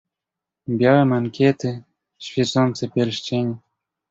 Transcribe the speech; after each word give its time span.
"Białe 0.69 1.05
mankiety, 1.05 1.83
świecące 2.19 2.89
pierścienie." 2.89 3.55